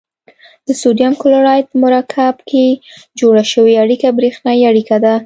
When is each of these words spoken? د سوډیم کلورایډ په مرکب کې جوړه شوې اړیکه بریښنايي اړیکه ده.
د 0.67 0.69
سوډیم 0.81 1.13
کلورایډ 1.21 1.65
په 1.71 1.77
مرکب 1.83 2.35
کې 2.49 2.65
جوړه 3.19 3.43
شوې 3.53 3.73
اړیکه 3.83 4.07
بریښنايي 4.17 4.63
اړیکه 4.71 4.97
ده. 5.03 5.13